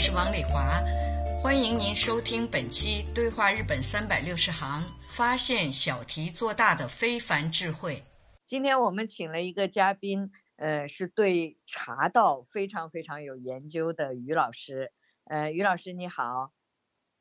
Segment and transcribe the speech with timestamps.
[0.00, 0.82] 是王丽华，
[1.42, 8.02] 欢迎您收听本期《对话日本三百六十行》，发现小题做大的非凡智慧。
[8.46, 14.90] 今天我们请了一个嘉宾，呃，是对茶道非常非常有研究的于老师。
[15.24, 16.52] 呃，于老师你好。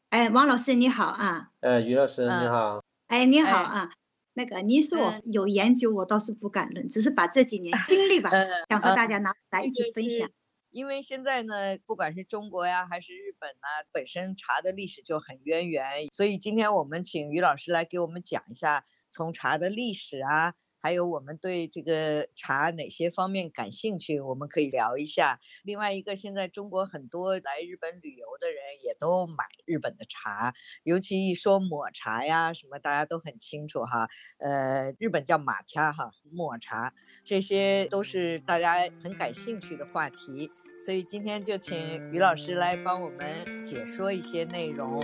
[0.09, 1.50] 哎，王老师你好啊。
[1.59, 2.81] 呃，于老师你好。
[3.08, 3.92] 哎，你好啊。
[4.31, 8.31] 那个您说我有研究，我倒是不敢论，只是把这几年经历吧，
[8.72, 10.30] 想和大家拿来一起分享。
[10.72, 25.39] 因为现在呢，不管是中国呀，还是日本呐，本身茶的历史就很渊源，所以今天我们请于老师来给我们讲一下从茶的历史啊，还有我们对这个茶哪些方面感兴趣，我们可以聊一下。
[25.63, 34.09] 另外一个，现在中国很多来日本旅游的人也都买日本的茶，尤其一说抹茶呀什么，大家都很清楚哈。
[34.38, 40.52] 呃，日本叫马茶哈，抹茶，这些都是大家很感兴趣的话题。
[40.80, 45.02] 所以今天就请于老师来帮我们解说一些内容。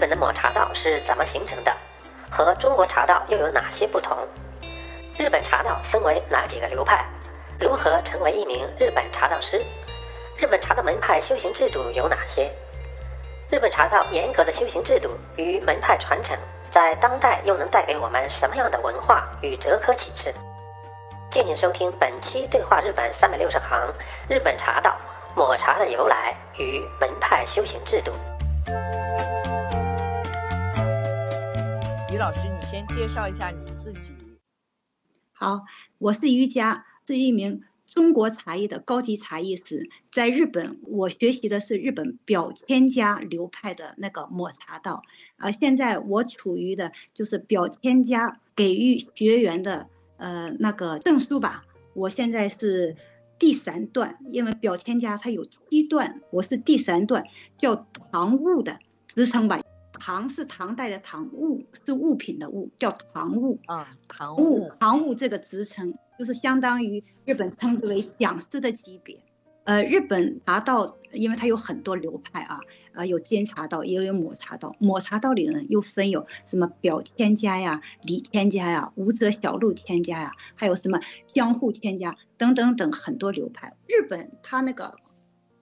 [0.00, 1.70] 日本的抹茶道是怎么形成的？
[2.30, 4.16] 和中国茶道又有哪些不同？
[5.18, 7.04] 日本茶道分为哪几个流派？
[7.60, 9.62] 如何成为一名日本茶道师？
[10.38, 12.50] 日本茶道门派修行制度有哪些？
[13.50, 16.34] 日本茶道严格的修行制度与门派传承。
[16.70, 20.34] 在当代又能带给我们什么样的文化与哲科启示？
[21.30, 23.78] 敬请收听本期《对话日本三百六十行》，
[24.34, 24.96] 日本茶道
[25.36, 28.10] 抹茶的由来与门派修行制度。
[32.20, 34.10] 老师，你先介绍一下你自己。
[35.32, 35.62] 好，
[35.96, 37.62] 我是瑜伽，是一名。
[37.86, 45.02] 中国茶艺的高级茶艺师，在日本，我学习的是日本表千家流派的那个抹茶道，
[45.38, 49.88] 而现在我处于的就是表千家给予学员的
[50.18, 51.64] 呃那个证书吧。
[51.94, 52.96] 我现在是
[53.38, 57.24] 第三段，因为表千家它有七段，我是第三段，
[57.56, 59.62] 叫唐物的职称吧。
[60.00, 65.94] 唐是唐代的唐，物是物品的物，叫唐物啊，唐物，唐物这个职称。
[66.18, 69.18] 就是相当于日本称之为讲师的级别，
[69.64, 72.60] 呃，日本茶道因为它有很多流派啊，
[72.92, 74.76] 呃，有煎茶道，也有抹茶道。
[74.78, 83.74] 抹茶道里呢又分有什么表千家呀、里千家呀、武者小路千家呀，还有什么江户千家等等等很多流派。
[83.88, 84.92] 日本它那个。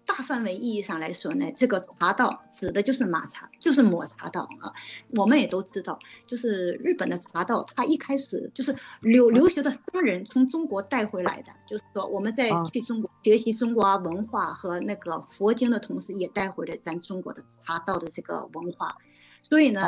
[0.08, 4.72] 大范围意义上来说呢，这个茶道指的就是抹茶，就是抹茶道啊。
[5.10, 11.52] 我们也都知道，就是日本的茶道，它一开始就是留留学的商人从中国带回来的。
[11.66, 18.97] 就是说，我们在去中国学习中国文化和那个佛经的同时，也带回了咱中国的茶道的这个文化。
[19.42, 19.82] 所以呢，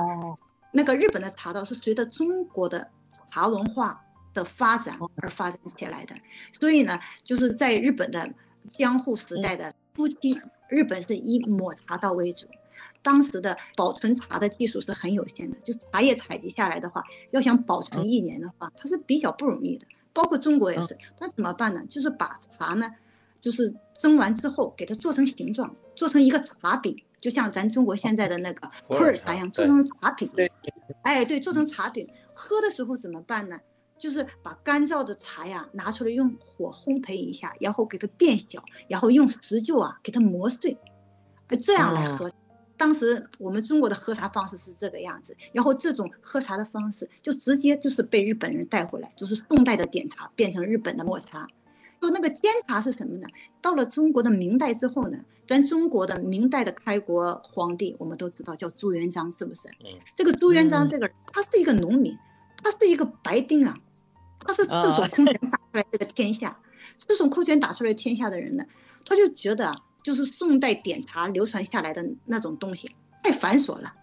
[0.70, 2.91] 那个日本的茶道是随着中国的
[3.32, 4.04] 茶文化
[4.34, 6.14] 的发展而发展起来的。
[6.53, 8.30] 所以呢，就是在日本的
[8.70, 9.75] 江户时代的。
[9.95, 12.47] 初期，日本是以抹茶道为主，
[13.03, 19.87] 当时的保存茶的技术是很有限的，就茶叶采集下来的话，要想保存一年的话，它是比较不容易的。
[20.13, 21.83] 包括中国也是，那怎么办呢？
[21.89, 22.91] 就是把茶呢，
[23.41, 30.31] 就是蒸完之后给它做成形状，做成一个茶饼，就像咱中国现在的那个普洱茶一样，做成茶饼。
[31.03, 33.60] 哎，对，做成茶饼，喝的时候怎么办呢？
[34.00, 40.78] 就是把干燥的茶呀拿出来，用火烘焙一下，然后给它变小，然后用石臼啊给它磨碎，
[41.60, 42.32] 这样来喝。
[42.78, 51.47] 当时我们中国的喝茶方式是这个样子，然后这种喝茶的方式就直接就是被日本人带回来，就是宋代的点茶变成日本的抹茶。
[52.00, 53.28] 就那个煎茶是什么呢？
[53.60, 59.68] 到了中国的明代之后呢，咱中国的明代的开国皇帝我们都知道叫朱元璋，是不是？
[59.84, 60.00] 嗯。
[60.16, 62.16] 这个朱元璋这个他是一个农民。
[62.62, 63.78] 他是一个白丁啊，
[64.41, 66.60] 他是这种空拳打出来这个天下，
[66.98, 68.65] 这种空拳打出来 天下的人呢，
[69.04, 73.95] 他就觉得就是宋代点茶流传下来的那种东西太繁琐了，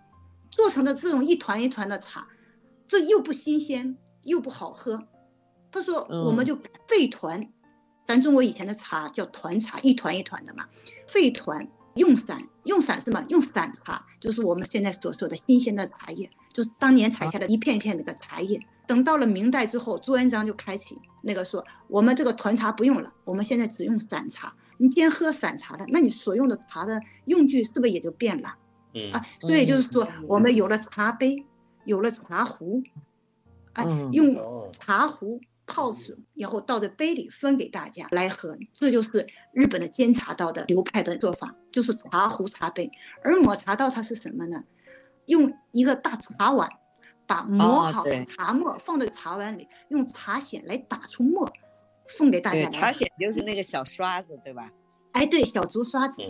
[0.52, 2.28] 做成的这种一团一团的茶，
[2.88, 5.08] 这又不新鲜又不好喝。
[5.72, 6.58] 他说我们就
[6.88, 7.50] 废团，
[8.08, 10.68] 咱中国以前的茶叫团茶，一团一团的嘛，
[11.08, 11.68] 废团。
[11.98, 13.26] 用散，用散是么？
[13.28, 18.62] 用散茶，就是我们现在所说的新鲜的茶叶，就是当年采下的一片一片那个茶叶。
[18.86, 24.56] 等到了明代之后，朱元璋就开启那个说，我们这个团茶不用了，我们现在只用散茶。
[24.78, 28.56] 你既然喝散茶了，那你所用的茶的用具是不是也就变了？
[28.94, 31.46] 嗯啊，所以就是说，我们有了茶杯，
[31.84, 32.84] 有了茶壶，
[33.74, 33.84] 啊，
[34.14, 35.42] 用茶壶。
[35.68, 42.90] 泡水，然后倒在杯里分给大家来喝，这就是日本的煎茶道的流派的做法，就是茶壶茶杯。
[43.24, 44.64] 而抹茶道它是什么呢？
[45.26, 46.70] 用一个大茶碗，
[47.28, 51.52] 把磨好的茶沫放在茶碗里，用茶筅来打出沫，
[52.08, 52.70] 送给大家。
[52.70, 54.72] 茶筅就是那个小刷子，对吧？
[55.12, 56.24] 哎，对，小竹刷子。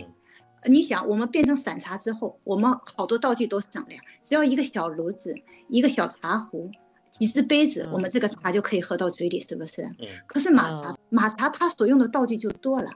[0.64, 5.36] 你想，我们变成散茶之后，我们好多道具都省了，只要一个小炉子，
[5.68, 6.72] 一个小茶壶。
[7.18, 9.82] 几只杯子，我们这个茶就可以喝到嘴里，是不是？
[9.82, 10.06] 嗯。
[10.26, 12.92] 可是马茶，马茶它所用的道具就多了。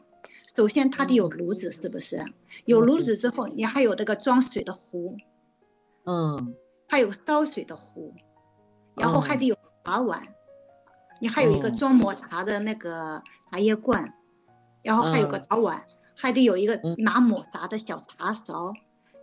[0.55, 2.25] 首先，它得有炉子，是不是？
[2.65, 5.17] 有炉子之后，你还有那个装水的壶，
[6.05, 6.55] 嗯，
[6.89, 8.15] 还有烧水的壶，
[8.95, 10.29] 然后还得有茶碗，
[11.21, 14.13] 你还有一个装抹茶的那个茶叶罐，
[14.83, 15.85] 然后还有个茶碗，
[16.15, 18.75] 还得有一个拿抹茶的小茶勺。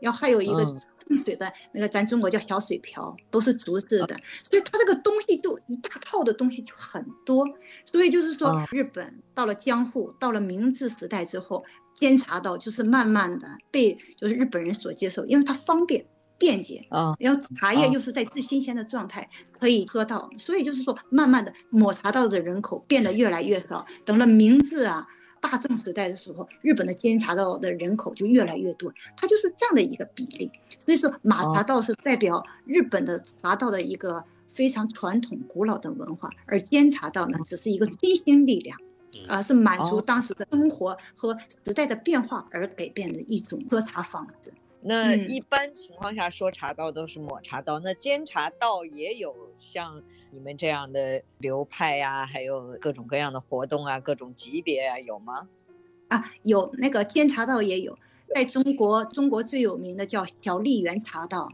[0.02, 0.66] 然后还有一个
[1.08, 4.20] 盛水的那个，咱中国叫小水瓢，都是竹制的，
[4.50, 7.48] 所以它这个东西就一大套的东西就很多。
[7.86, 11.64] 所以就是说，日本到了江户，到了明治时代之后，
[11.94, 16.06] 监察到就是慢慢的被就是日本人所接受，因为它方便
[16.38, 19.30] 便捷啊，然后茶叶又是在最新鲜的状态
[19.60, 23.86] 可以喝到，所以就是说，慢慢的抹茶道的人口变得越来越少。
[24.06, 25.08] 等了明治啊。
[25.42, 30.52] 大正时代的时候，日本的监察道的人口就越来越多，它就是这样的一个比例。
[30.78, 38.78] 所以说，马茶道是代表日本的茶道的一个非常传统古老的文化，而监察道呢，只是一个新兴力量，
[39.28, 44.52] 啊，是满足当时的生活和时代的变化而改变的一种喝茶方式。
[44.82, 55.50] 那一般情况下说茶道都是抹茶道，那煎茶道也有像你们这样的流派呀，还有各种各样的活动啊，各种级别啊，有吗？
[56.08, 58.00] 啊，有那个煎茶道也有，
[58.34, 61.52] 在中国中国最有名的叫小笠原茶道，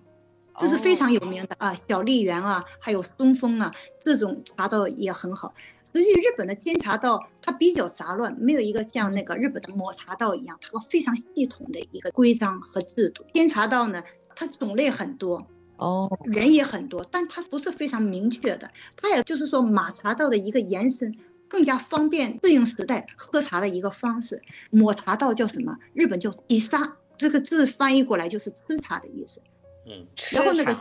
[0.57, 5.53] 这是非常有名的啊，小笠原啊，还有松风啊，这种茶道也很好。
[5.95, 13.23] 实际日本的监察道它比较杂乱，没有一个像那个日本的抹茶道一样，它非常系统的一个规章和制度。
[13.33, 14.03] 监察道呢，
[14.35, 15.47] 它种类很多，
[15.77, 18.69] 哦，人也很多，但它不是非常明确的。
[18.97, 21.15] 它也就是说马茶道的一个延伸，
[21.47, 24.41] 更加方便适应时代喝茶的一个方式。
[24.71, 25.77] 抹茶道叫什么？
[25.93, 29.39] 日本叫伊沙，这个字翻译过来就是吃茶的意思。
[29.87, 30.75] 嗯，然后那个，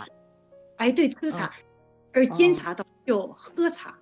[0.76, 1.52] 哎，对，吃茶。
[2.12, 3.96] 而煎茶道就喝茶。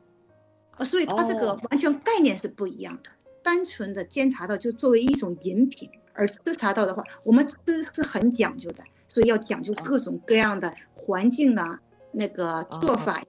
[0.83, 3.11] 啊，所以它这个完全概念是不一样的。
[3.43, 7.55] 单纯的煎茶道就作为一种饮品，而吃茶道的话，我们吃
[7.93, 11.81] 是很讲究的，所以要讲究各种各样的环境啊，
[12.13, 13.23] 那个做法。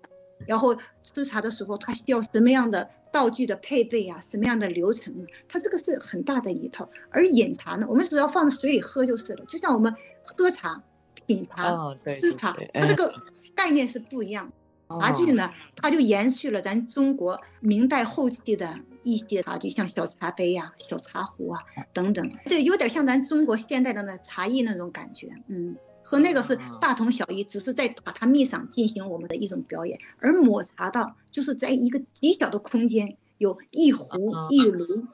[0.45, 5.25] 然后吃茶的时候，它需要什么样的道具的配备啊，什么样的流程？
[5.47, 6.89] 它这个是很大的一套。
[7.09, 10.83] 而饮茶呢，我们只要放在水里喝就是了，就像我们喝茶、
[11.25, 13.13] 品茶、吃茶，它这个
[13.55, 14.51] 概念是不一样。
[14.99, 21.61] 茶具呢，它就延续了咱中国明代后期的一些茶具，像小茶杯呀、小茶壶啊
[21.93, 29.99] 等等，这，有点像咱中国现代的那茶艺那种感觉，嗯，和那个是大同小异，只是在榻榻米上进行我们的一种表演。
[30.19, 35.07] 而抹茶道就是在一个极小的空间，有一壶一炉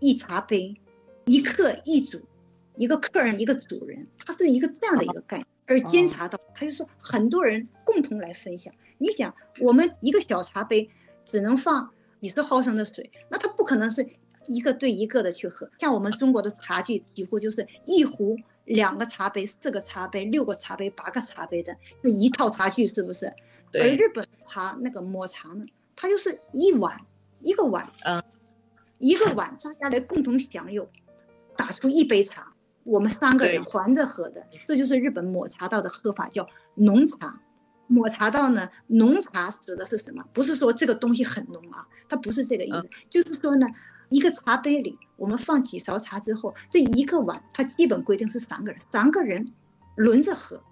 [0.00, 0.76] 一茶杯，
[1.24, 2.20] 一客一主，
[2.76, 5.46] 一个客人一个主人，它是一个这样的一个概念。
[5.72, 8.74] 而煎茶道，他就说很多人共同来分享。
[8.98, 10.90] 你想，我们一个小茶杯
[11.24, 14.06] 只能放几十毫升的水，那它不可能是
[14.46, 15.70] 一个对一个的去喝。
[15.78, 23.32] 像我们中国的茶具，几乎就是一壶两个茶杯、四个茶杯、六个茶杯、八个茶杯的，是一套茶具，是不是？
[23.72, 25.64] 而日本茶那个抹茶呢，
[25.96, 27.00] 它就是一碗
[27.40, 28.22] 一个碗，嗯，
[28.98, 30.88] 一个碗大家来共同享用，
[31.56, 32.51] 打出一杯茶。
[32.84, 37.40] 我们三个人环着喝的，这就是日本抹茶道的喝法，叫浓茶。
[37.88, 40.24] 抹茶道呢，浓茶指的是什么？
[40.32, 43.66] 不是说这个东西很浓啊，它不是这个意思，就是说呢，
[44.08, 49.52] 一个茶杯里我们放几勺茶之后，这一个碗它基本规定是三个人，三个人
[49.94, 50.62] 轮着喝。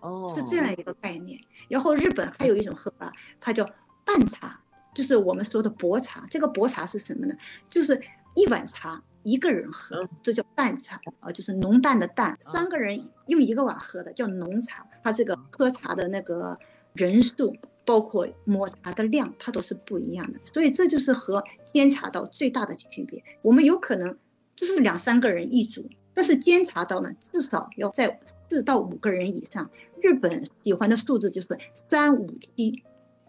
[0.00, 1.40] 哦，是这样一个概念。
[1.68, 3.70] 然后日本还有一种喝法，它叫
[4.04, 4.60] 淡茶，
[4.94, 6.26] 就是我们说的薄茶。
[6.28, 7.34] 这个薄茶是什么呢？
[7.70, 8.02] 就是
[8.34, 12.38] 一碗茶一个人喝，这叫淡茶啊，就是浓淡的淡。
[12.40, 14.86] 三个人用一个碗喝的叫浓茶。
[15.02, 16.60] 它这个喝茶的那个
[16.92, 20.38] 人数，包括抹茶的量，它都是不一样的。
[20.44, 23.24] 所以这就是和煎茶道最大的区别。
[23.42, 24.16] 我们有可能
[24.54, 25.90] 就是两三个人一组。
[26.14, 29.72] 但是煎茶道呢，至少要在四到五个人以上。
[30.00, 31.48] 日本喜欢的数字就是
[31.88, 32.84] 三五七，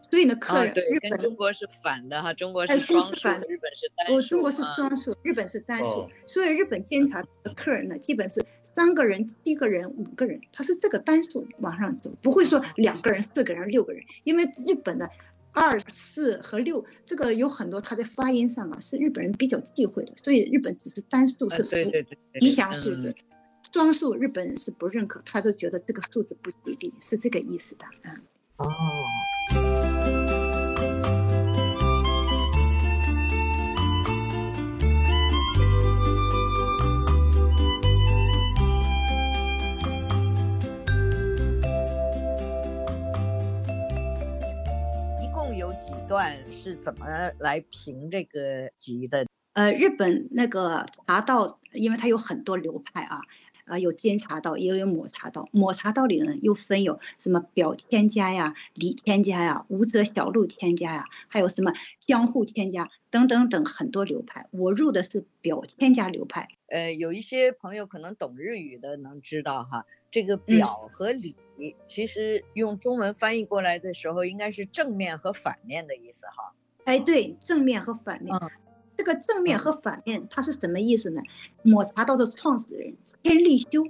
[0.09, 4.13] 所以呢，客人日本中国是反的哈，中国是双数，日本是单数。
[4.13, 15.09] 我中国是双数，日本是单数，所以日本监察的客人呢，基本是三个人、七个人、五个人，他是这个单数往上走，不会说两个人、四个人、六个人，因为日本的。
[15.53, 21.63] 二四和六，这个有很多它在发音上啊，是日本人比较忌讳的，所以日本只是单数是
[22.39, 23.15] 吉祥数字，
[23.73, 28.21] 双数日本人是不认可，他就觉得这个数字不吉利，是这个意思的，嗯。
[28.57, 28.71] 哦。
[46.07, 47.05] 段是怎么
[47.39, 49.25] 来评这个级的？
[49.53, 53.21] 呃，日本那个茶道，因为它有很多流派啊，
[53.65, 55.49] 啊，有煎茶道，也有抹茶道。
[55.51, 64.47] 抹茶道里呢，又分有什么表千家呀、里千家呀、无泽小路千家呀，还有什么江户千家等等等很多流派。
[64.51, 66.47] 我入的是表千家流派。
[66.67, 71.35] 呃，有一些朋友可能懂日语的，能知道哈，这个表和里。
[71.87, 76.53] 其实用中文翻译过来的时候，应该是正面和反面的意思哈。
[76.83, 78.37] 哎，对，正面和反面。
[78.95, 81.21] 这个正面和反面它是什么意思呢？
[81.63, 83.83] 抹茶道的创始人千利休，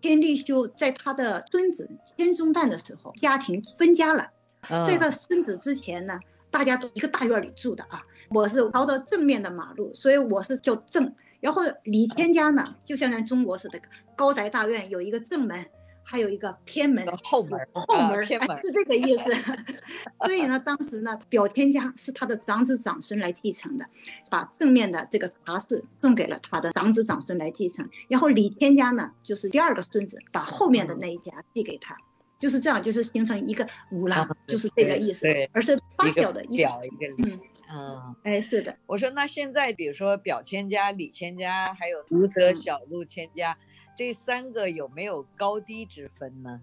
[0.00, 4.30] 千利休在他的孙子千宗旦的时候，家庭分家了。
[4.62, 6.18] 在他孙子之前呢，
[6.50, 8.04] 大家都一个大院里住的啊。
[8.30, 11.14] 我是朝着正面的马路，所以我是叫正。
[11.40, 13.80] 然后李谦家呢，就像咱中国似的，
[14.16, 15.66] 高宅大院有一个正门。
[16.10, 19.30] 还有一个偏门后门，后门哎是这个意思。
[20.24, 23.84] 所以呢，当时呢，表千家是他的长子长孙来继承的，
[24.30, 27.90] 把正面的这个茶室送给了他的长子长孙来继承。
[28.08, 31.98] 然后李天家呢，就是第二个孙子，把后面的那一家寄给他，
[32.38, 35.26] 就是这样，就是形成一个五郎，就是这个意思。
[35.26, 37.38] 对，而是八角的表一个嗯
[37.70, 38.76] 嗯，哎是的。
[38.86, 43.58] 我说那现在比如说表千家、李千家，还有吴泽小路千家。
[43.96, 46.62] 这三个有没有高低之分呢？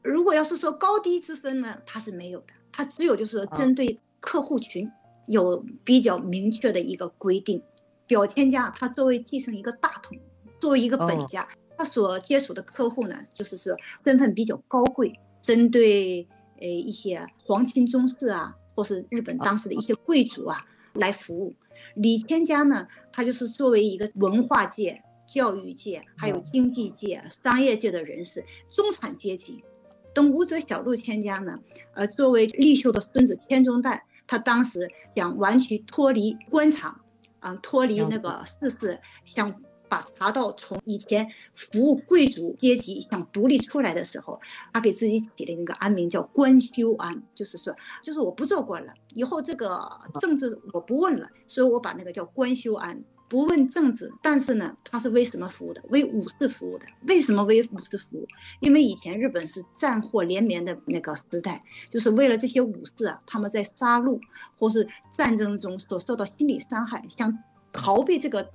[0.00, 4.90] 如果要是说高低之分呢，它是没有的，它只有就是针对客户群
[5.26, 7.62] 有比较明确的一个规定。
[8.06, 10.18] 表千家它作为继承一个大统，
[10.60, 16.28] 作为一个本家，他所接触的客户呢，就是说身份比较高贵，针对
[16.60, 21.54] 呃一些皇亲宗室啊，或是日本当时的一些贵族啊来服务。
[21.94, 25.02] 李千家呢，他就是作为一个文化界。
[25.24, 29.64] 教育界还有经济界、商业界的人士，中产阶级。
[30.12, 31.60] 等武者小路千家呢，
[31.94, 37.00] 呃，作为立秀的孙子千宗旦，他当时想完全脱离官场，
[37.38, 44.40] 啊，脱离那个世事，想把茶道从以前服务贵族阶级想独立出来的时候，
[44.72, 53.04] 他给自己起了一个安名叫官修安，就是说，就是我不做官了，以后这个政治我不问了，所以我把那个叫官修安。
[53.28, 55.82] 不问政治，但是呢，他是为什么服务的？
[55.88, 56.86] 为武士服务的。
[57.06, 58.26] 为什么为武士服务？
[58.60, 64.20] 因为以前日本是战祸连绵的那个时代，就是为了这些武士啊，他们在杀戮
[64.58, 67.38] 或是战争中所受到心理伤害，想
[67.72, 68.50] 逃避这个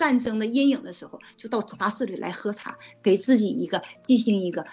[0.00, 4.64] 战争的阴影的时候，就到茶室里来喝茶，给自己一个进行一个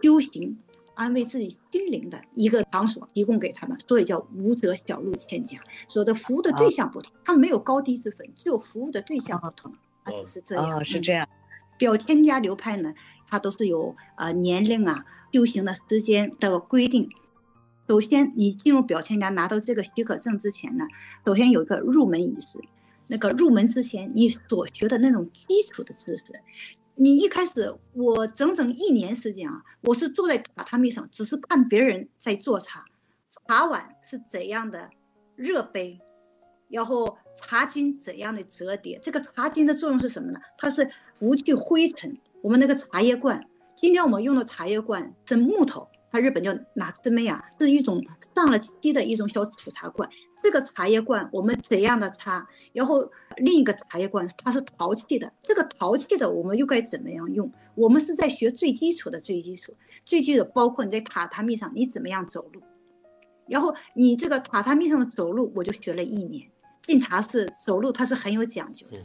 [0.00, 0.60] 修行。
[0.94, 5.58] 安慰自己心灵的一个场所，提供给他们，所以叫无责小路千家。
[5.88, 9.74] 说的服务的对象不同，他没有高低之分，只有服务的对象不同，
[10.04, 10.84] 啊，只是这样。
[10.84, 11.28] 是这样。
[11.76, 12.94] 表千家流派呢，
[13.28, 17.10] 它都是有呃年龄啊、修行的时间的规定。
[17.88, 20.86] 首先，你进入表千家拿到这个许可证之前呢，
[21.26, 22.60] 首先有一个入门仪式。
[23.08, 26.24] 那个入门之前，你所学的那种基础的知识。
[26.94, 32.84] 你一开始，我整整一年时间啊，我是坐在榻榻米上，只是看别人在做茶，
[33.46, 34.88] 茶碗是怎样的
[35.34, 36.00] 热杯，
[36.68, 38.98] 然后茶巾怎样的折叠。
[39.02, 40.40] 这个茶巾的作用是什么呢？
[40.56, 42.18] 它是拂去灰尘。
[42.42, 43.44] 我们那个茶叶罐，
[43.74, 45.88] 今天我们用的茶叶罐是木头。
[46.16, 48.02] 它日本叫拿兹梅啊，是一种
[48.34, 50.08] 上了漆的一种小储茶罐。
[50.38, 52.48] 这个茶叶罐我们怎样的插？
[52.72, 57.52] 然后另一个茶叶罐它是陶器的，这个陶器的我们又该怎么样用？
[57.74, 59.74] 我们是在学最基础的最基础，
[60.06, 62.62] 最基础包括你在榻榻米上你怎么样走路，
[63.46, 66.50] 然后你这个榻榻米上的走路我就学了一年。
[66.80, 68.96] 进茶室走路它是很有讲究的，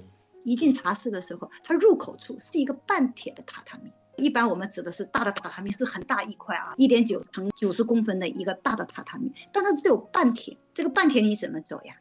[0.46, 3.92] 一进茶室的时候，它入口处是一个半铁的榻榻米。
[4.22, 11.96] 一般我们指的是大的榻榻米是很大一块啊，一点九乘九十公分的一个大的榻榻米，但它只有半铁，这个半铁你怎么走呀？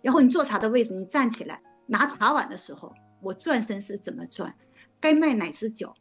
[0.00, 4.54] 然后你做茶的位置，你站起来拿茶碗的时候，我转身是怎么转？
[5.00, 5.96] 该迈哪只脚？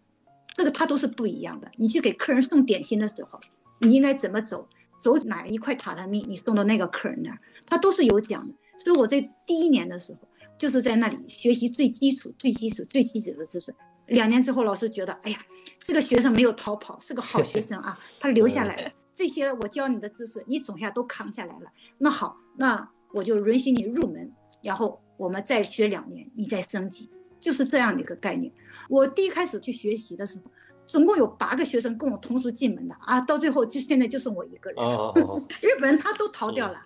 [0.54, 1.72] 这个它都是不一样的。
[1.76, 3.40] 你去给客人送点心的时候，
[3.80, 4.70] 你应该怎么走？
[5.00, 8.54] 走哪一块榻榻米，你送到那个客人那儿，它都是有讲的。
[8.78, 10.28] 所以我在第一年的时候，
[10.60, 13.74] 就是在那里学习最基础、最基础、最基础的知识。
[14.08, 15.40] 两年之后，老师觉得，哎呀，
[15.80, 18.92] 这个学生没有逃跑，是个好学生啊，他留下来了。
[19.14, 21.72] 这些我教你的知识，你总下都扛下来了。
[21.98, 27.10] 那好，那我就允许你入门，然后我们再学两年，你再升级，
[27.40, 28.54] 就是这样的一个概念。
[28.90, 30.44] 我第一开始去学习的时候，
[30.86, 34.78] 总共有八个学生跟我同时进门的啊，到最后就现在就剩我一个人。
[35.62, 36.86] 日本人他都逃掉了。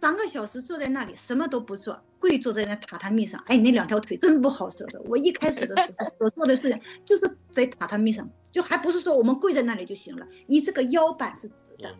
[0.00, 3.42] 三个小时坐在那里什么都不做，跪坐在那榻榻米上。
[3.46, 5.00] 哎，那两条腿真不好受的。
[5.02, 10.26] 我一开始的时候所做的事情 就是在榻榻米上，就还不是说我们跪在那里就行了。
[10.46, 11.94] 你这个腰板是直的，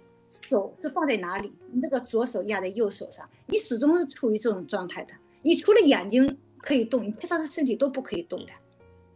[0.48, 1.52] 手是放在哪里？
[1.70, 5.12] 你这个左手压在右手上，你始终是处于这种状态的。
[5.42, 8.52] 你除了眼睛可以动，你其他的身体都不可以动的。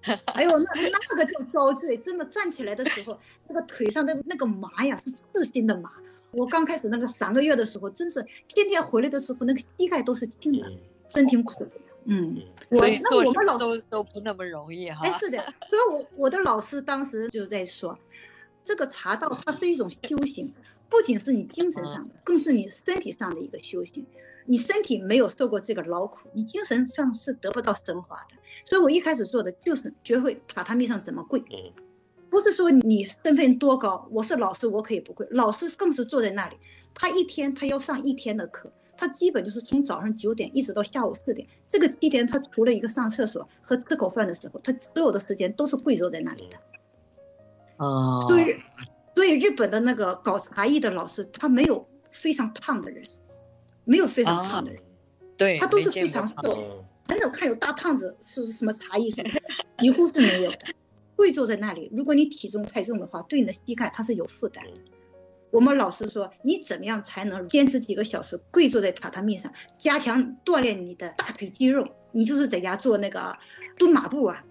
[0.35, 0.67] 哎呦，那
[1.09, 5.91] 那个叫遭罪，真的站起来的时候，那个腿上的那个麻呀，是刺心的麻。
[6.37, 10.71] 我刚开始那个三个月的时候，真是天天回来的时候，那个膝盖都是青的，
[11.09, 11.71] 真挺苦的。
[12.05, 15.01] 嗯，所以那我们老师都都不那么容易哈。
[15.03, 17.99] 哎，是的， 所以我我的老师当时就在说，
[18.63, 20.53] 这个茶道它是一种修行，
[20.91, 24.07] 不仅是你精神上的，更是你身体上的一个修行。
[24.47, 28.37] 你身体没有受过这个劳苦，你精神上是得不到升华的。
[28.67, 31.43] 所以我一开始做的就是学会榻榻米上怎么跪。
[32.35, 35.25] 不是说你身份多高，我是老师，我可以不会。
[35.31, 36.57] 老师更是坐在那里，
[36.93, 46.57] 他一天他要上一天的课，他基本就是从早上九点一直到下午四点，这个期间他除了一个上厕所和吃口饭的时候，他所有的时间都是跪坐在那里的。
[47.77, 48.57] 哦，所以，
[49.15, 53.05] 所以日本的那个搞茶艺的老师，他没有非常胖的人，
[53.85, 54.83] 没有非常胖的人，
[55.37, 59.23] 对他都是非常瘦，很少看有大胖子是什么茶艺师，
[59.79, 60.59] 几乎是没有的。
[61.17, 64.81] 跪坐在那里，如果你体重太重的话，对你的膝盖它是有负担的。
[65.51, 71.89] 我们老师说，你怎么样才能坚持几个小时跪坐在榻榻米上，加强锻炼你的大腿肌肉？
[72.11, 73.39] 你就是在家做那个
[73.79, 74.45] 蹲马步啊，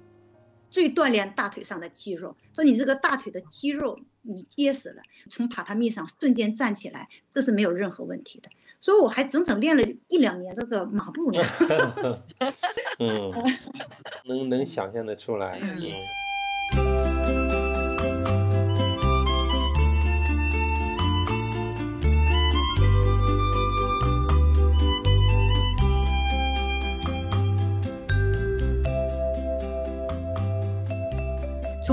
[0.70, 2.38] 最锻炼大腿上的肌肉。
[2.56, 8.50] 说你这个大腿的肌肉你结实了，从榻榻米上瞬间站起来，这是没有任何问题的。
[8.80, 11.42] 所以我还整整练了一两年这个马步呢。
[13.00, 13.32] 嗯，
[14.26, 15.58] 能能想象得出来。
[15.58, 15.90] 有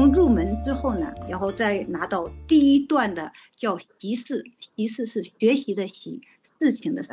[0.00, 6.22] 从入门之后呢，然后再拿到第一段的叫习事，习事是学习的习，
[6.58, 7.10] 事情的事。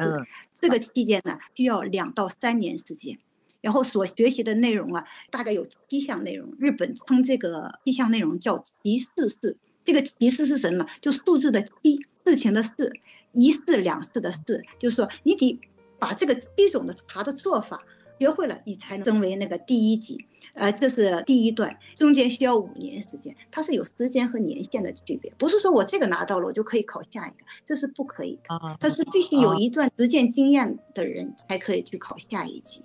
[0.56, 3.19] 这个期间呢，需要两到三年时间。
[3.60, 6.56] 然后所学习的内容啊，大概有七项内容。
[6.60, 9.58] 日本称这个七项内容叫七事事。
[9.84, 10.88] 这个七事是什么？
[11.02, 12.93] 就数字的七，事情的事，
[13.34, 14.63] 一事两事的事。
[14.80, 15.60] 就是说，你得
[16.00, 17.84] 把这个七种的茶的做法
[18.19, 20.25] 学会了，你才能成为那个第一级。
[20.53, 23.36] 呃，这是第一段，中间需要五年时间。
[23.51, 28.77] 它是有时间和年限的区别，不是说我这个拿到了，我就可以考下一个，这是不可以的。
[28.80, 32.84] 它是必须有一段实践经验的人才可以去考下一级。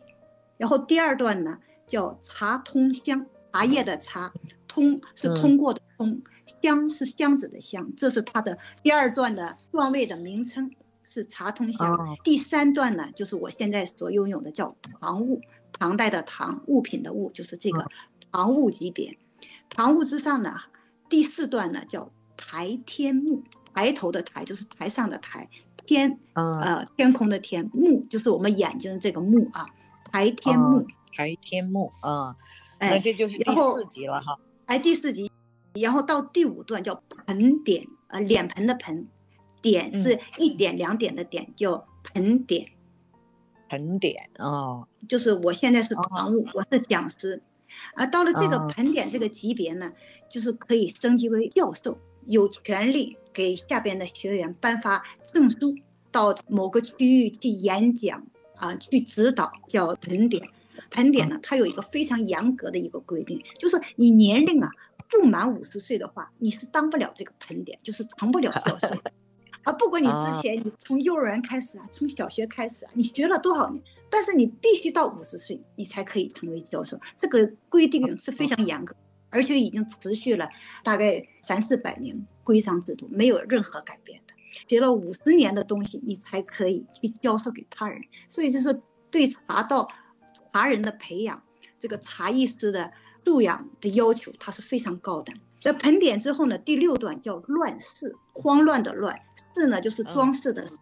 [0.58, 4.32] 然后第二段呢，叫茶通香，茶叶的茶，
[4.68, 6.20] 通是通过的通，
[6.60, 10.72] 香是箱子的香，这是它的第二段的段位的名称，
[11.12, 12.16] 是茶通香。
[12.24, 15.42] 第三段呢，就是我现在所拥有的叫唐物，
[15.78, 17.86] 唐代的唐物品的物，就是这个
[18.30, 19.18] 唐物级别。
[19.68, 20.58] 唐物之上呢，
[21.10, 23.42] 第四段呢叫台天目，
[23.74, 25.50] 抬头的抬就是台上的台，
[25.84, 29.66] 天呃天空的天，目就是我们眼睛这个目啊。
[30.10, 32.36] 台天目，台天目啊，
[32.78, 34.38] 那这就是第四集了哈。
[34.66, 35.30] 哎，第四集，
[35.74, 39.08] 然后到第五段叫盆点，呃，脸盆的盆，
[39.62, 42.68] 点是一点两点的点，叫盆点。
[43.68, 47.42] 盆点哦，就是我现在是常务，我是讲师，
[47.94, 49.92] 而，到了这个盆点这个级别呢，
[50.28, 51.98] 就是可以升级为教授。
[52.26, 55.74] 有权利给下边的学员颁发证书，
[56.10, 60.46] 到某个区域去演讲啊，去指导，叫盆点。
[60.90, 64.68] 盆点呢，它有一个非常严格的一个规定，就是你年龄啊
[65.08, 68.88] 不满五十岁的话，你是当不了这个盆点，就是成不了教授。
[69.64, 77.00] 啊，不管你之前你从幼儿园开始啊，从小学开始啊，你学了多少年，但是你必须到五十岁，你才可以成为教授。
[77.16, 78.96] 这个规定是非常严格，
[79.30, 80.48] 而且已经持续了
[80.82, 84.34] 大概三四百年，规章制度没有任何改变的。
[84.68, 88.02] 学了五十年的东西，你才可以去教授给他人。
[88.28, 89.88] 所以就是对茶道
[90.52, 91.42] 茶人的培养，
[91.78, 92.92] 这个茶艺师的
[93.24, 95.32] 素养的要求，它是非常高的。
[95.64, 99.20] 那盆点之后呢，第六段叫乱世，慌乱的乱。
[99.54, 100.74] 世呢，就是装饰的饰，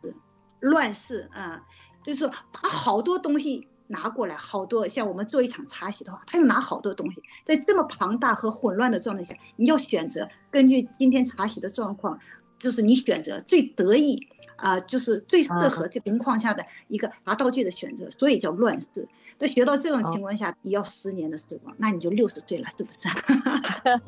[0.61, 1.63] 乱世啊，
[2.05, 12.21] 就是把好多东西拿过来，好多像我们做一场茶席的话，他又拿好多东西，在这么庞大和混乱的状态下，你要选择根据今天茶席的状况，
[12.59, 14.29] 就是你选择最得意
[14.61, 19.09] 啊，就是最适合这情况下的一个拿道具的选择，所以叫乱世。
[19.39, 23.09] 那学到这种情况下，你要十年的时光，那你就六十岁了，是不是？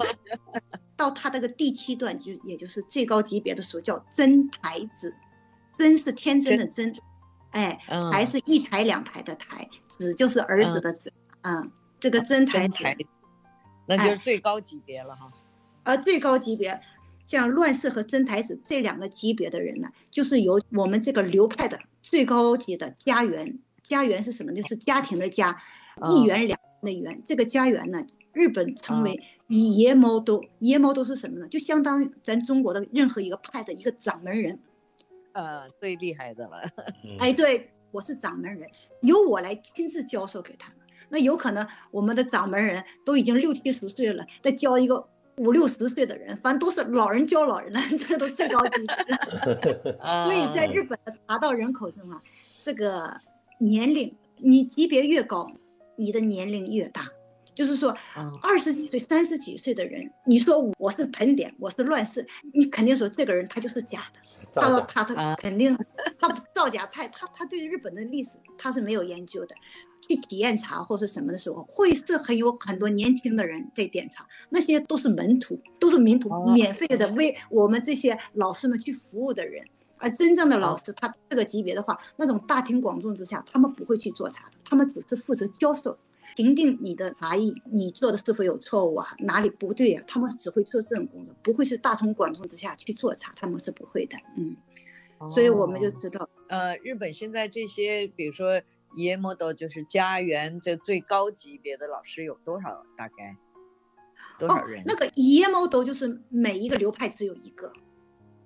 [0.95, 5.15] 到他这个第七段，就也就是最高级别的时候，叫真台子，
[5.73, 6.95] 真是天真的真，
[7.51, 7.81] 哎，
[8.13, 12.85] 还是一台两台的台，子就是儿子的子，嗯，这个真台子，
[13.87, 15.31] 那就是最高级别了哈。
[15.85, 16.81] 啊，最高级别，
[17.33, 23.59] 像乱世和真台子这两个级别的人呢，就是由我们这个流派的最高级的家园。
[23.83, 24.53] 家园是什么？
[24.53, 25.57] 就是家庭的家，
[26.11, 27.23] 一元两的元。
[27.25, 31.49] 这个家园呢，日本称为以爷猫都，爷猫都是什么呢？
[31.49, 34.59] 就相当于咱中国的任何一个派的一个掌门人，
[35.33, 36.71] 呃，最厉害的了。
[37.19, 38.69] 哎，对，我是掌门人，
[39.01, 40.87] 由我来亲自教授给他们。
[41.09, 49.93] 那有可能我们的掌门人都已经六七十岁了，再教一个五六十岁的人，反正都是老人教老人了， 这都最高级别。
[50.25, 52.21] 所以在日本的茶道人口中啊，
[52.61, 53.21] 这个。
[53.59, 55.53] 年龄，你级别越高，
[55.95, 57.07] 你的年龄越大。
[57.55, 57.97] 就是说，
[58.41, 64.21] 二十几岁、三十几岁的人，你说我是盆点，我是乱世，你肯定说这个人他就是假的。
[64.55, 65.77] 他他他肯定
[66.19, 69.55] 他造假派，他他对日本的历史他是没有研究的。
[70.01, 79.65] 去体验茶或是什么的时候，会是很有很多年轻的人在点茶，那些都是门徒，都是名徒，免费的为我们这些老师们去服务的人。
[79.99, 85.97] 而真正的老师，他这个级别的话，那种大庭广众之下，他们不会去做茶的，他们只是负责教授，
[86.37, 94.57] 评定你的茶艺，你做的是否有错误啊，哪里不对啊，他们只会做这种工作，不会是大庭广众之下去做茶，他们是不会的，嗯，
[95.31, 98.61] 所以我们就知道，呃，日本现在这些，比如说
[98.97, 102.85] 爷摩多，就是家园这最高级别的老师有多少？
[102.97, 103.37] 大概
[104.39, 104.83] 多少人？
[104.87, 107.73] 那个爷摩多就是每一个流派只有一个。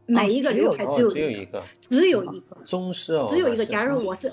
[0.08, 3.66] 每一个流派只有一个，只有一个宗师哦，只有一个。
[3.66, 4.32] 假如我是，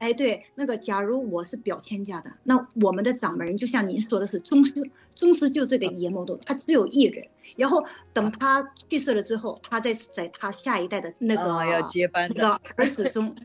[0.00, 7.28] 哎，对，那个假如我是表亲家的，那我们的掌门人就像您说的是宗师，宗师就这个野魔斗，他只有一人。
[7.56, 7.84] 然后
[8.14, 13.36] 等他去世了之后，他再在他下一代的那个要接班那个儿子中，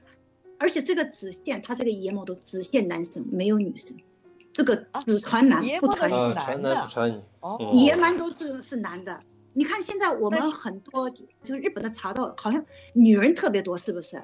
[0.58, 3.98] 而且这个子线他这个野魔斗只限男生，没有女生，
[4.54, 7.22] 这个只传男不传女，传男不传女，
[7.84, 9.22] 野蛮都是是男的。
[9.52, 14.22] 你看现在我们很多就是日本的茶道，好像女人特别多，是不是？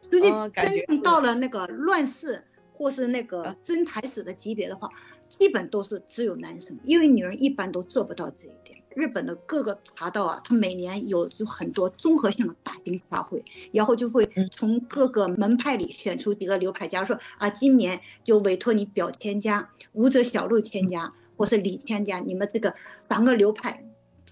[0.00, 4.88] 实际真正到了那个乱世或是那个真台史的级别的话，
[5.28, 8.82] 基本都是只有男生，因为女人一般都做不到这一点。
[8.94, 22.74] 日本的各个茶道啊，它每年有就很多综合性的大型茶会，然后就会从各个门派里选出几个流派，假如说啊，今年就委托你表千家、武者小路千家或是李千家，你们这个
[23.08, 23.84] 三个流派。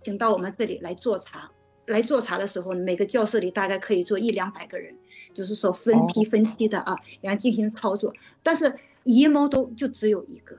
[0.03, 1.51] 请到我们这里来做茶，
[1.87, 4.95] 来做茶的时候，每个教室里大概可以坐一两百个人，
[5.33, 8.13] 就是说分批分期的啊，然后进行操作。
[8.43, 10.57] 但是野猫都就只有一个，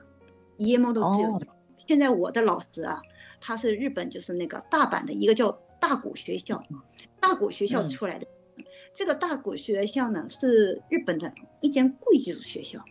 [0.56, 1.40] 野猫都只有。
[1.86, 3.00] 现在我的老师啊，
[3.40, 6.62] 他是日本就是那个大阪的一个叫大谷学校，
[7.20, 8.26] 大谷学校出来的。
[8.92, 12.82] 这个大谷学校呢，是日本的一间贵族学校，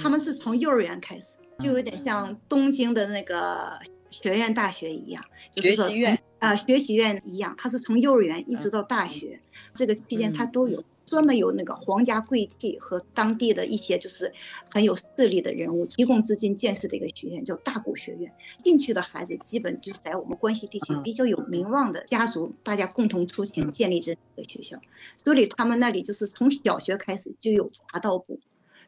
[0.00, 3.78] 他们是从幼儿园开始，就有点像东京的那个。
[4.10, 5.22] 学院大学一样，
[5.54, 9.40] 学习院啊，学习院一样，它是从幼儿园一直到大学，
[9.74, 14.32] 这个期间它都有专门有那个皇家贵戚和当地的一些就是
[14.70, 18.32] 很有势力的人物提供资金建设的一个学院，叫大谷学院。
[18.58, 24.80] 进去的孩子基本就是在我们关西地区比较有名望的家族，大家共同出钱建立这个学校，
[25.24, 28.38] 所以他们那里就是从小学开始就有茶道部。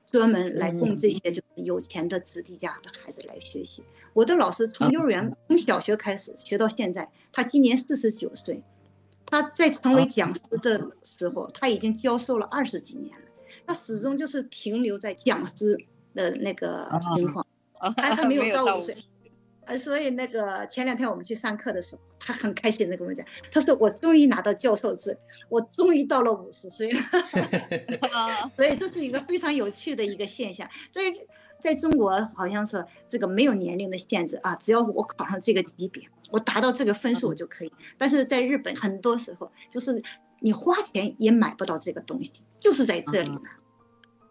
[0.06, 3.84] 专门来供这些就是有钱的子弟家的孩子来学习。
[4.12, 8.64] 我的老师从幼儿园从小学开始学到现在，他今年四十九岁，
[9.26, 13.26] 他在成为讲师的时候，他已经教授了二十几年了，
[13.66, 15.78] 他始终就是停留在讲师
[16.14, 17.46] 的那个情况，
[17.96, 18.96] 他还没有到五岁。
[19.70, 25.16] 呃，所以那个前两天我们去上课的时候，他很开心的跟我讲，他说我终于拿到教授证，
[25.48, 27.00] 我终于到了五十岁了。
[28.56, 31.02] 所以这是一个非常有趣的一个现象，在
[31.60, 37.72] 在中国好像说这个没有年龄的限制啊，只要我考上这个级别，我达到这个分数我就可以。
[37.96, 40.02] 但是在日本很多时候就是
[40.40, 43.42] 你花钱也买不到这个东西，就是在这里呢，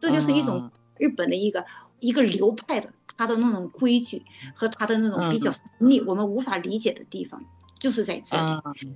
[0.01, 1.65] 这就是一种日本的一个
[2.01, 2.89] 一个流派的。
[3.19, 4.23] 他的那种规矩
[4.55, 7.43] 和他的那种比较神秘，我们无法理解的地方，
[7.77, 8.95] 就是在这里。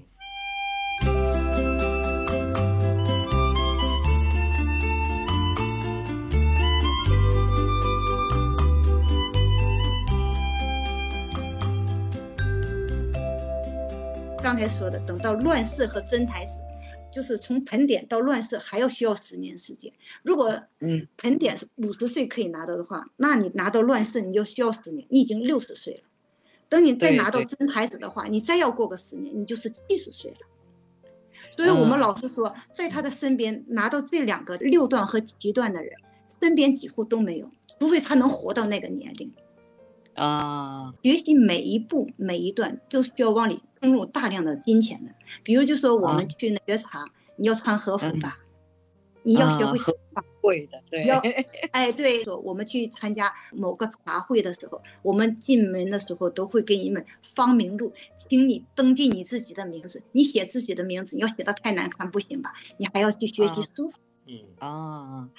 [14.42, 16.63] 刚才说的，等到乱世和真台子。
[17.14, 19.94] 就是从盆点到乱世还要需要十年时间。
[20.24, 26.04] 如果嗯盆点是五十岁可以拿到的话，那你拿到乱世你就需要十年，你已经六十岁了。
[26.70, 30.38] 等你再拿到真台子的话，你再要过个十年，你就是七十岁了。
[31.56, 35.94] 所以我们老师说，在他的身边拿到这两个六段和七段的人，
[36.42, 39.32] 身边几乎都没有，除非他能活到那个年龄。
[40.16, 45.12] 啊，学习每一步每一段都需要往里投入大量的金钱的。
[45.44, 48.40] 比如就说我们去学茶，你要穿和服吧，
[49.24, 49.94] 你要学会茶
[50.42, 51.06] 会的，对。
[51.06, 51.22] 要
[51.72, 60.04] 哎，对，说我们去参加某个茶会的时候，我们进门的时候都会给你们方名录，请你登记你自己的名字。
[60.12, 62.54] 你写自己的名字，你要写的太难看不行吧？
[62.78, 63.98] 你还要去学习书法。
[64.26, 65.30] 嗯啊，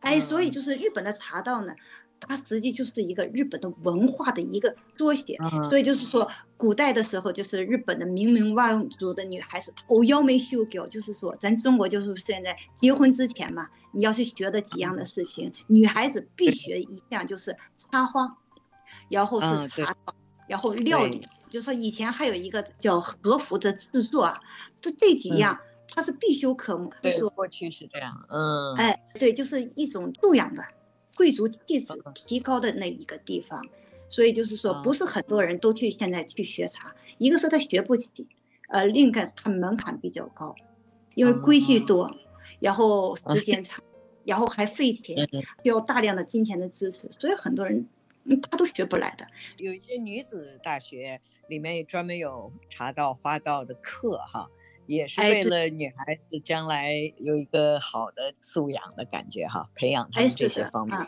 [0.00, 1.74] 哎，所以就是日本的茶道呢。
[2.20, 5.36] 它实际就是一个日本的文化的一个缩写，
[5.68, 18.36] 所以就是说，古代的时候，就是日本的名门望族的女孩子，哦，要没修掉，就是说，咱中国就是现在结婚之前嘛，你要去学的几样的事情，女孩子必学一项就是插花，
[19.08, 20.14] 然后是茶道，
[20.48, 24.40] 然后料理，就是说以前还有一个叫和服的制作啊，
[24.80, 25.60] 这这几样
[25.94, 30.64] 它是必修科目，对，过去是这样，嗯，哎，对，就是一种素养的。
[31.18, 33.66] 贵族气质提高的那一个地方，
[34.08, 36.94] 所以就是说，不是很多人都去现在去学茶。
[37.18, 38.28] 一个是他学不起，
[38.68, 40.54] 呃，另一个他门槛比较高，
[41.16, 42.14] 因为规矩多，
[42.60, 43.82] 然后时间长，
[44.24, 45.28] 然后还费钱，
[45.64, 47.88] 需要大量的金钱的支持，所以很多人
[48.48, 49.26] 他都学不来的。
[49.56, 54.48] 有一些女子大学里面也专门有茶道、花道的课，哈。
[54.88, 60.98] 也是为了女孩子将来有一个好的素养的感觉哈，培养她们这些方面。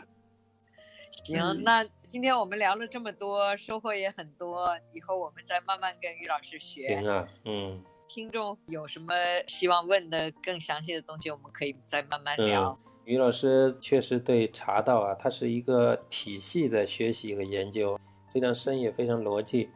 [1.25, 6.87] 行，那今天我们聊了这么多，收获也很多，以后我们再慢慢跟于老师学。
[6.87, 7.83] 行啊，嗯。
[8.07, 9.13] 听众有什么
[9.47, 12.77] 希望问的更详细的东西，我们可以再慢慢聊。
[13.05, 17.97] 于老师确实对茶道啊，它是一个体系的学习和研究，
[18.29, 19.69] 非常深也非常逻辑。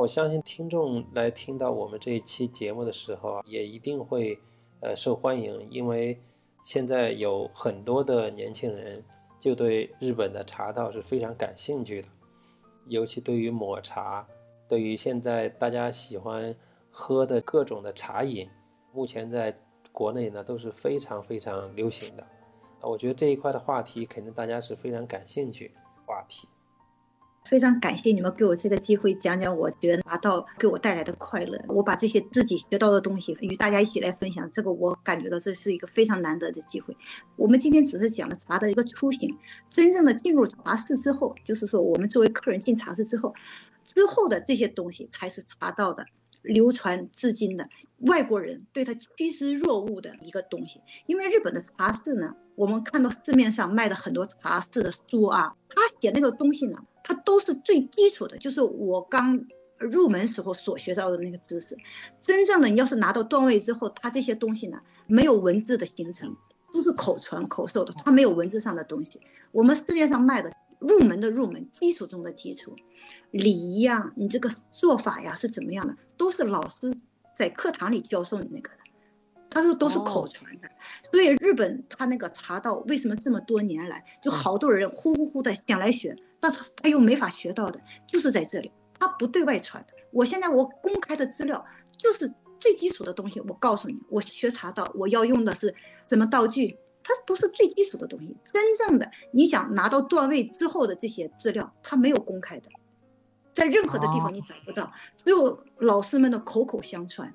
[0.00, 4.38] 我相信听众来听到我们这一期节目的时候啊，也一定会，
[4.80, 6.16] 呃，受欢迎，因为
[6.62, 9.02] 现在有很多的年轻人
[9.40, 12.08] 就对日本的茶道是非常感兴趣的，
[12.86, 14.24] 尤其对于抹茶，
[14.68, 16.54] 对于现在大家喜欢
[16.90, 18.48] 喝的各种的茶饮，
[18.92, 19.52] 目前在
[19.90, 22.22] 国内呢都是非常非常流行的，
[22.80, 25.72] 啊，我觉得这一块的话题肯定大家是非常感兴趣
[26.06, 26.48] 话题。
[27.48, 31.58] 非常感谢你们给我这个机会，讲讲我觉得茶道给我带来的快乐。
[31.68, 36.94] 我把这些自己学到的东西与大家一起来分享，这个我感觉到这是一个非常难得的机会。
[37.36, 39.38] 我们今天只是讲了茶的一个雏形，
[39.70, 43.32] 真正的进入茶室之后，就是说我们作为客人进茶室之后，
[43.86, 46.04] 之后的这些东西才是茶道的
[46.42, 50.82] 流传至今的外国人对他趋之若鹜的一个东西。
[51.06, 56.76] 因为日本的茶室呢，我们看到市面上卖的很多茶室的书啊，他写那个东西呢。
[57.08, 59.46] 它都是最基础的，就是我刚
[59.78, 61.74] 入门时候所学到的那个知识。
[62.20, 66.36] 真正的你要是拿到段位之后，它这些东西呢，没有文字的形成，
[66.70, 69.22] 都是口传口授的，它没有文字上的东西。
[69.52, 72.76] 我们市面上卖的入门的入门，基础中的基础，
[73.30, 76.94] 礼仪呀，你这个做法呀是怎么样的，都是老师
[77.34, 78.76] 在课堂里教授你那个的，
[79.48, 80.68] 他说都是口传的。
[81.10, 86.14] 所以日本他那个茶道为什么这么多年来就好多人呼呼呼的想来学？
[86.40, 89.94] 那他他又没法学到的，就是在这里，他不对外传的。
[90.10, 91.64] 我现在我公开的资料
[91.96, 95.74] 就是最基础的东西，我告诉你，我学茶道，我要用的是
[96.08, 98.36] 什么道具，它都是最基础的东西。
[98.44, 102.70] 真正的你想拿到段位之后的这些资料，它没有公开的，
[103.54, 107.34] 在任何的地方你找不到，只有老师们的口口相传。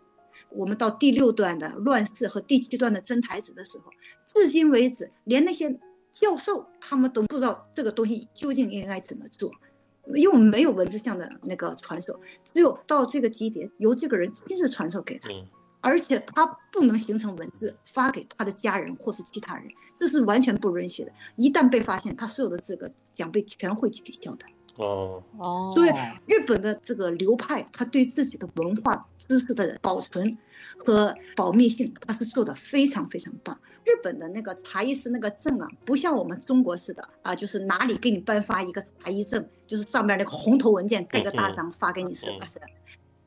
[0.49, 3.85] 我们到第六段的乱世和第七段的真台子的时候，
[4.27, 5.79] 至今为止，连那些
[6.13, 9.51] 教授他们都不知道这个东西究竟应该怎么做，
[10.15, 15.29] 因为我们没有文字上的那个传授，只有到这个级别由这个人亲自传授给他，
[15.81, 21.11] 而且他不能形成文字发给他的家人或是其他人，这是完全不允许的。
[21.35, 24.45] 一旦被发现，他所有的资格将被全会取消的。
[24.75, 25.89] 哦哦，所以
[26.27, 30.37] 日本的这个流派，他对自己的文化知识的保存
[30.77, 33.59] 和保密性，他是做的非常非常棒。
[33.85, 42.59] 日本的那个茶艺师那个证啊，不像我们中国似的啊，就是哪里给你颁发一个茶艺证，就是上面那个红头文件盖个大章发给你，是不是？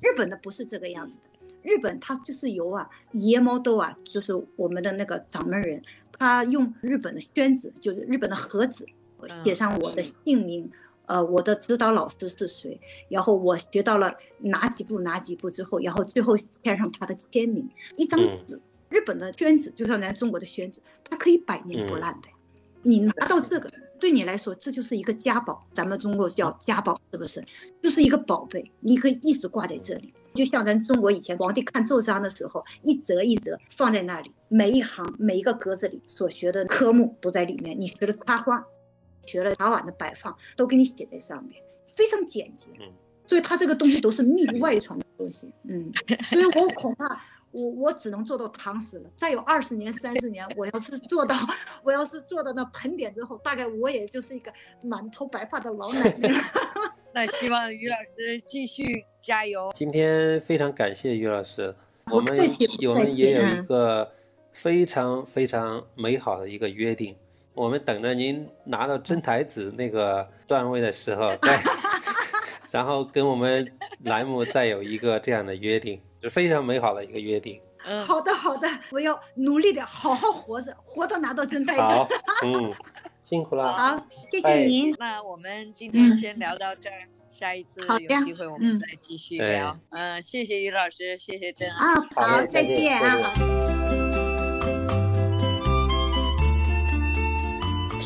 [0.01, 5.83] 日本的不是这个样子的，日本它就是由啊野猫豆啊，就是我们的那个掌门人，
[6.19, 8.87] 他用日本的宣纸，就是日本的和纸，
[9.45, 10.73] 写上我的姓名。
[11.07, 12.81] 呃，我的指导老师是谁？
[13.09, 22.29] 然后我学到了哪几步哪几步之后，然后最后签上他的签名，一张纸，日本的宣纸就像咱中国的宣纸，它可以百年不烂的。
[22.83, 27.45] 你拿到这个，对你来说这就是一个家宝，咱们中国叫家宝，是不是？
[27.83, 38.65] 就是一个宝贝，你可以一直挂在这里，就像咱中国以前皇帝看奏章的时候，一折一折放在那里，每一行每一个格子里所学的科目都在里面，你学的插花。
[39.27, 42.69] 学了茶碗的摆放都给你写在上面，非常简洁。
[42.81, 42.93] 嗯，
[43.27, 45.53] 所以它这个东西都是密 外传的东西。
[45.65, 45.93] 嗯，
[46.31, 49.11] 所以我恐怕我我只能做到唐诗了。
[49.17, 51.37] 再有二十年、三十年，我要是做到，
[51.83, 56.39] 我要是做到那盆点之后，大概我也就是一个满头白发的老奶奶了。
[57.15, 59.71] 那希望于老师继续加油。
[59.75, 61.75] 今天非常感谢于老师，
[62.11, 62.37] 我们
[62.89, 64.13] 我们也有一个
[64.53, 67.17] 非常非常美好的一个约定。
[67.57, 71.63] 我们等着您拿到真台子那个段位的时候， 再，
[72.71, 73.67] 然后跟我们
[74.05, 77.59] 栏目再有一个这样的约定，是非常美好的一个约定。
[77.87, 81.81] 嗯，好的好的，我要努力的好好活着，活到拿到真台子。
[81.81, 82.09] 好，
[82.45, 82.71] 嗯，
[83.25, 83.73] 辛苦了。
[83.73, 84.95] 好，谢谢您。
[84.99, 89.79] 那我们今天先聊到这儿，下一次有机会我们再继续聊。
[89.91, 91.95] 嗯，谢谢于老师，谢谢邓啊。
[92.15, 93.86] 好，再见啊。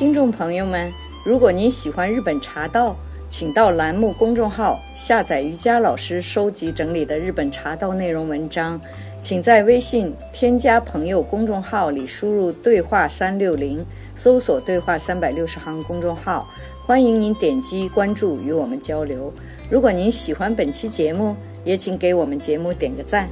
[0.01, 0.91] 听众朋友们，
[1.23, 2.97] 如果您喜欢日本茶道，
[3.29, 8.81] 请到栏目公众号下载瑜伽老师收集整理的日本茶道内容文章。
[9.21, 13.85] 请在微信添加朋友公众号里输入“对话三六零”，
[14.17, 16.49] 搜索“对话三百六十行”公众号，
[16.87, 19.31] 欢迎您点击关注与我们交流。
[19.69, 23.29] 如果您喜欢本期节目，也请给我们节目点个赞。